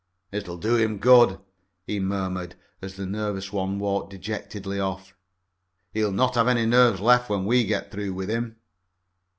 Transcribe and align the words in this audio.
"It'll 0.31 0.57
do 0.57 0.77
him 0.77 0.97
good," 0.97 1.37
he 1.85 1.99
murmured, 1.99 2.55
as 2.81 2.95
the 2.95 3.05
nervous 3.05 3.53
one 3.53 3.77
walked 3.77 4.09
dejectedly 4.09 4.79
off. 4.79 5.15
"He'll 5.93 6.11
not 6.11 6.33
have 6.33 6.47
any 6.47 6.65
nerves 6.65 6.99
left 7.01 7.29
when 7.29 7.45
we 7.45 7.63
get 7.65 7.91
through 7.91 8.15
with 8.15 8.27
him." 8.27 8.55